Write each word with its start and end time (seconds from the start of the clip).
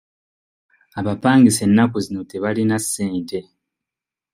Abapangisa 0.99 1.61
ennaku 1.67 1.97
zino 2.05 2.21
tebalina 2.29 2.77
ssente. 2.83 3.39